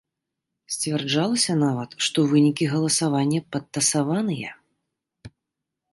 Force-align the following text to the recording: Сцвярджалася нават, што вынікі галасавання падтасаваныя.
Сцвярджалася 0.75 1.53
нават, 1.65 1.89
што 2.07 2.25
вынікі 2.33 2.71
галасавання 2.73 3.39
падтасаваныя. 3.57 4.51